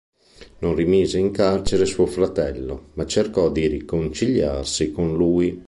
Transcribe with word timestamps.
Non 0.61 0.73
rimise 0.73 1.19
in 1.19 1.29
carcere 1.29 1.85
suo 1.85 2.07
fratello 2.07 2.87
ma 2.95 3.05
cercò 3.05 3.51
di 3.51 3.67
riconciliarsi 3.67 4.89
con 4.91 5.15
lui. 5.15 5.59